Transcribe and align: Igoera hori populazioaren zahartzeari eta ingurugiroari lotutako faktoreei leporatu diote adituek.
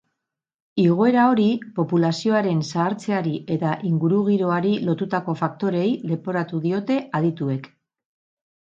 Igoera 0.83 1.25
hori 1.33 1.45
populazioaren 1.75 2.63
zahartzeari 2.69 3.35
eta 3.57 3.75
ingurugiroari 3.91 4.75
lotutako 4.89 5.37
faktoreei 5.45 5.97
leporatu 6.15 6.65
diote 6.69 7.03
adituek. 7.21 7.73